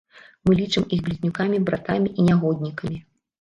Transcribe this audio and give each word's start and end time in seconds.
Мы 0.45 0.55
лічым 0.61 0.87
іх 0.97 1.03
блізнюкамі-братамі 1.07 2.09
і 2.19 2.27
нягоднікамі. 2.31 2.99